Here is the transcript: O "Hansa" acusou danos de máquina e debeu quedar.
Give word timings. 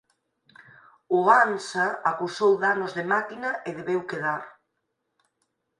O 1.17 1.17
"Hansa" 1.31 1.87
acusou 2.11 2.51
danos 2.65 2.91
de 2.97 3.03
máquina 3.13 3.49
e 3.67 3.69
debeu 3.77 4.01
quedar. 4.11 4.43